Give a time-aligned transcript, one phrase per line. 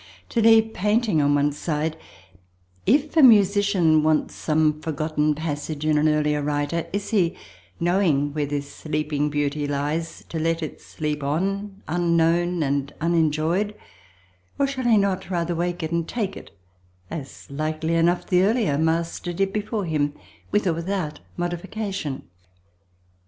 [0.29, 1.95] To leave painting on one side,
[2.87, 7.35] if a musician wants some forgotten passage in an earlier writer, is he,
[7.79, 13.75] knowing where this sleeping beauty lies, to let it sleep on unknown and unenjoyed,
[14.57, 19.31] or shall he not rather wake it and take it—as likely enough the earlier master
[19.33, 22.23] did before him—with, or without modification?